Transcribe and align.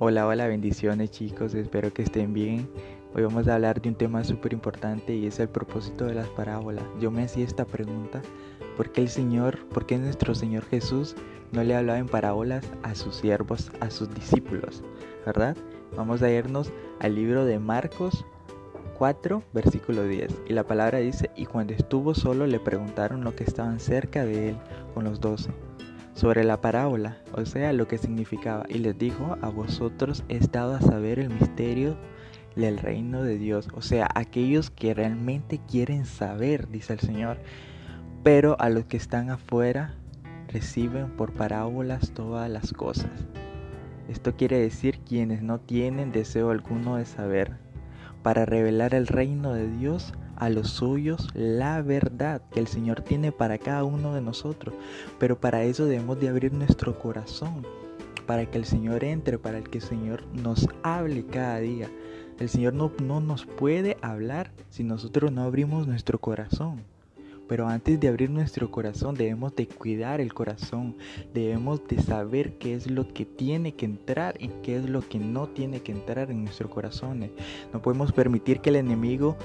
Hola, 0.00 0.28
hola, 0.28 0.46
bendiciones 0.46 1.10
chicos, 1.10 1.54
espero 1.54 1.92
que 1.92 2.02
estén 2.02 2.32
bien. 2.32 2.70
Hoy 3.16 3.24
vamos 3.24 3.48
a 3.48 3.56
hablar 3.56 3.82
de 3.82 3.88
un 3.88 3.96
tema 3.96 4.22
súper 4.22 4.52
importante 4.52 5.12
y 5.12 5.26
es 5.26 5.40
el 5.40 5.48
propósito 5.48 6.04
de 6.04 6.14
las 6.14 6.28
parábolas. 6.28 6.84
Yo 7.00 7.10
me 7.10 7.24
hacía 7.24 7.44
esta 7.44 7.64
pregunta, 7.64 8.22
¿por 8.76 8.92
qué 8.92 9.00
el 9.00 9.08
Señor, 9.08 9.58
por 9.70 9.86
qué 9.86 9.98
nuestro 9.98 10.36
Señor 10.36 10.64
Jesús 10.66 11.16
no 11.50 11.64
le 11.64 11.74
hablaba 11.74 11.98
en 11.98 12.06
parábolas 12.06 12.64
a 12.84 12.94
sus 12.94 13.16
siervos, 13.16 13.72
a 13.80 13.90
sus 13.90 14.14
discípulos? 14.14 14.84
¿Verdad? 15.26 15.56
Vamos 15.96 16.22
a 16.22 16.30
irnos 16.30 16.70
al 17.00 17.16
libro 17.16 17.44
de 17.44 17.58
Marcos 17.58 18.24
4, 18.98 19.42
versículo 19.52 20.04
10. 20.04 20.42
Y 20.46 20.52
la 20.52 20.62
palabra 20.62 20.98
dice, 20.98 21.32
y 21.34 21.46
cuando 21.46 21.72
estuvo 21.72 22.14
solo 22.14 22.46
le 22.46 22.60
preguntaron 22.60 23.24
lo 23.24 23.34
que 23.34 23.42
estaban 23.42 23.80
cerca 23.80 24.24
de 24.24 24.50
él 24.50 24.56
con 24.94 25.02
los 25.02 25.20
doce 25.20 25.50
sobre 26.18 26.42
la 26.42 26.60
parábola, 26.60 27.18
o 27.32 27.46
sea, 27.46 27.72
lo 27.72 27.86
que 27.86 27.96
significaba, 27.96 28.66
y 28.68 28.78
les 28.78 28.98
dijo, 28.98 29.38
a 29.40 29.50
vosotros 29.50 30.24
he 30.28 30.36
estado 30.36 30.74
a 30.74 30.80
saber 30.80 31.20
el 31.20 31.30
misterio 31.30 31.96
del 32.56 32.78
reino 32.78 33.22
de 33.22 33.38
Dios, 33.38 33.68
o 33.72 33.82
sea, 33.82 34.08
aquellos 34.16 34.68
que 34.68 34.94
realmente 34.94 35.60
quieren 35.70 36.06
saber, 36.06 36.68
dice 36.70 36.94
el 36.94 36.98
Señor, 36.98 37.38
pero 38.24 38.60
a 38.60 38.68
los 38.68 38.86
que 38.86 38.96
están 38.96 39.30
afuera 39.30 39.94
reciben 40.48 41.12
por 41.12 41.34
parábolas 41.34 42.10
todas 42.10 42.50
las 42.50 42.72
cosas. 42.72 43.12
Esto 44.08 44.34
quiere 44.34 44.58
decir 44.58 44.98
quienes 44.98 45.40
no 45.40 45.60
tienen 45.60 46.10
deseo 46.10 46.50
alguno 46.50 46.96
de 46.96 47.04
saber, 47.04 47.58
para 48.24 48.44
revelar 48.44 48.92
el 48.92 49.06
reino 49.06 49.54
de 49.54 49.70
Dios 49.70 50.12
a 50.38 50.48
los 50.48 50.70
suyos 50.70 51.28
la 51.34 51.82
verdad 51.82 52.42
que 52.50 52.60
el 52.60 52.68
Señor 52.68 53.02
tiene 53.02 53.32
para 53.32 53.58
cada 53.58 53.84
uno 53.84 54.14
de 54.14 54.20
nosotros. 54.20 54.74
Pero 55.18 55.40
para 55.40 55.64
eso 55.64 55.86
debemos 55.86 56.20
de 56.20 56.28
abrir 56.28 56.52
nuestro 56.52 56.98
corazón, 56.98 57.66
para 58.26 58.46
que 58.46 58.58
el 58.58 58.64
Señor 58.64 59.04
entre, 59.04 59.38
para 59.38 59.62
que 59.62 59.78
el 59.78 59.84
Señor 59.84 60.24
nos 60.32 60.68
hable 60.82 61.26
cada 61.26 61.58
día. 61.58 61.90
El 62.38 62.48
Señor 62.48 62.74
no, 62.74 62.92
no 63.02 63.20
nos 63.20 63.46
puede 63.46 63.96
hablar 64.00 64.52
si 64.70 64.84
nosotros 64.84 65.32
no 65.32 65.42
abrimos 65.42 65.86
nuestro 65.86 66.20
corazón. 66.20 66.84
Pero 67.48 67.66
antes 67.66 67.98
de 67.98 68.08
abrir 68.08 68.28
nuestro 68.28 68.70
corazón 68.70 69.14
debemos 69.14 69.56
de 69.56 69.66
cuidar 69.66 70.20
el 70.20 70.34
corazón, 70.34 70.96
debemos 71.32 71.80
de 71.88 72.00
saber 72.00 72.58
qué 72.58 72.74
es 72.74 72.90
lo 72.90 73.08
que 73.08 73.24
tiene 73.24 73.72
que 73.72 73.86
entrar 73.86 74.36
y 74.38 74.48
qué 74.62 74.76
es 74.76 74.88
lo 74.88 75.00
que 75.00 75.18
no 75.18 75.48
tiene 75.48 75.80
que 75.80 75.92
entrar 75.92 76.30
en 76.30 76.44
nuestro 76.44 76.68
corazón. 76.68 77.30
No 77.72 77.80
podemos 77.80 78.12
permitir 78.12 78.60
que 78.60 78.68
el 78.68 78.76
enemigo 78.76 79.38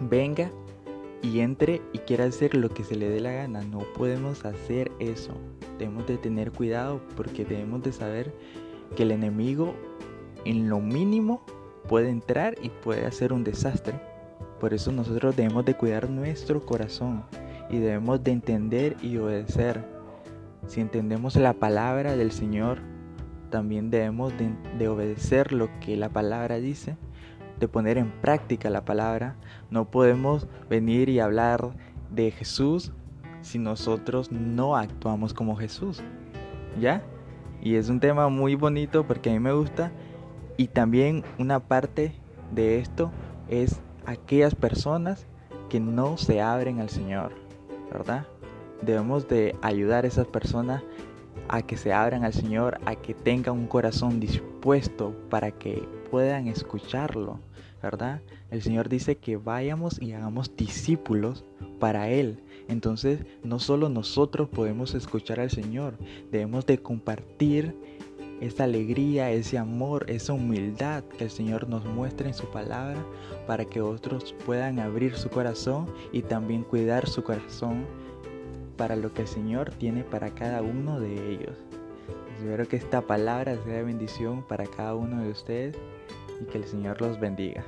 venga 0.00 0.50
y 1.22 1.40
entre 1.40 1.82
y 1.92 1.98
quiera 1.98 2.24
hacer 2.24 2.54
lo 2.54 2.70
que 2.70 2.84
se 2.84 2.96
le 2.96 3.08
dé 3.08 3.20
la 3.20 3.32
gana. 3.32 3.62
No 3.62 3.80
podemos 3.96 4.44
hacer 4.44 4.90
eso. 4.98 5.32
Debemos 5.78 6.06
de 6.06 6.18
tener 6.18 6.52
cuidado 6.52 7.00
porque 7.16 7.44
debemos 7.44 7.82
de 7.82 7.92
saber 7.92 8.34
que 8.96 9.02
el 9.02 9.10
enemigo 9.10 9.74
en 10.44 10.68
lo 10.68 10.80
mínimo 10.80 11.42
puede 11.88 12.10
entrar 12.10 12.56
y 12.62 12.70
puede 12.70 13.06
hacer 13.06 13.32
un 13.32 13.44
desastre. 13.44 14.00
Por 14.58 14.74
eso 14.74 14.92
nosotros 14.92 15.36
debemos 15.36 15.64
de 15.64 15.74
cuidar 15.74 16.08
nuestro 16.10 16.64
corazón 16.64 17.24
y 17.70 17.78
debemos 17.78 18.22
de 18.22 18.32
entender 18.32 18.96
y 19.02 19.16
obedecer. 19.18 19.84
Si 20.66 20.80
entendemos 20.80 21.36
la 21.36 21.54
palabra 21.54 22.16
del 22.16 22.30
Señor, 22.30 22.78
también 23.50 23.90
debemos 23.90 24.32
de, 24.38 24.50
de 24.78 24.88
obedecer 24.88 25.52
lo 25.52 25.68
que 25.80 25.96
la 25.96 26.08
palabra 26.10 26.60
dice 26.60 26.96
de 27.60 27.68
poner 27.68 27.98
en 27.98 28.10
práctica 28.10 28.70
la 28.70 28.84
palabra. 28.84 29.36
No 29.70 29.90
podemos 29.90 30.48
venir 30.68 31.08
y 31.08 31.20
hablar 31.20 31.70
de 32.10 32.30
Jesús 32.32 32.92
si 33.42 33.58
nosotros 33.58 34.32
no 34.32 34.76
actuamos 34.76 35.32
como 35.34 35.56
Jesús. 35.56 36.02
¿Ya? 36.80 37.02
Y 37.62 37.76
es 37.76 37.88
un 37.88 38.00
tema 38.00 38.28
muy 38.28 38.54
bonito 38.54 39.06
porque 39.06 39.30
a 39.30 39.32
mí 39.32 39.38
me 39.38 39.52
gusta. 39.52 39.92
Y 40.56 40.68
también 40.68 41.22
una 41.38 41.60
parte 41.60 42.14
de 42.52 42.78
esto 42.78 43.12
es 43.48 43.80
aquellas 44.06 44.54
personas 44.54 45.26
que 45.68 45.80
no 45.80 46.16
se 46.16 46.40
abren 46.40 46.80
al 46.80 46.88
Señor, 46.88 47.32
¿verdad? 47.92 48.26
Debemos 48.82 49.28
de 49.28 49.54
ayudar 49.62 50.04
a 50.04 50.08
esas 50.08 50.26
personas 50.26 50.82
a 51.48 51.62
que 51.62 51.76
se 51.76 51.92
abran 51.92 52.24
al 52.24 52.32
Señor, 52.32 52.80
a 52.86 52.94
que 52.96 53.14
tengan 53.14 53.54
un 53.54 53.66
corazón 53.66 54.20
dispuesto 54.20 55.14
para 55.28 55.50
que 55.50 55.86
puedan 56.10 56.48
escucharlo, 56.48 57.38
¿verdad? 57.82 58.20
El 58.50 58.62
Señor 58.62 58.88
dice 58.88 59.16
que 59.16 59.36
vayamos 59.36 60.00
y 60.00 60.12
hagamos 60.12 60.56
discípulos 60.56 61.44
para 61.78 62.08
Él. 62.08 62.42
Entonces, 62.68 63.24
no 63.42 63.58
solo 63.58 63.88
nosotros 63.88 64.48
podemos 64.48 64.94
escuchar 64.94 65.40
al 65.40 65.50
Señor, 65.50 65.96
debemos 66.30 66.66
de 66.66 66.78
compartir 66.78 67.74
esa 68.40 68.64
alegría, 68.64 69.30
ese 69.30 69.58
amor, 69.58 70.06
esa 70.08 70.32
humildad 70.32 71.04
que 71.04 71.24
el 71.24 71.30
Señor 71.30 71.68
nos 71.68 71.84
muestra 71.84 72.26
en 72.26 72.34
su 72.34 72.50
palabra 72.50 73.04
para 73.46 73.64
que 73.64 73.80
otros 73.80 74.34
puedan 74.46 74.78
abrir 74.78 75.14
su 75.16 75.28
corazón 75.28 75.86
y 76.12 76.22
también 76.22 76.64
cuidar 76.64 77.08
su 77.08 77.22
corazón 77.22 77.84
para 78.76 78.96
lo 78.96 79.12
que 79.12 79.22
el 79.22 79.28
Señor 79.28 79.70
tiene 79.74 80.04
para 80.04 80.34
cada 80.34 80.62
uno 80.62 81.00
de 81.00 81.32
ellos. 81.32 81.69
Espero 82.40 82.66
que 82.66 82.76
esta 82.76 83.02
palabra 83.02 83.54
sea 83.64 83.74
de 83.74 83.82
bendición 83.82 84.42
para 84.42 84.64
cada 84.64 84.94
uno 84.94 85.22
de 85.22 85.30
ustedes 85.30 85.76
y 86.40 86.46
que 86.46 86.56
el 86.56 86.64
Señor 86.64 86.98
los 87.02 87.20
bendiga. 87.20 87.66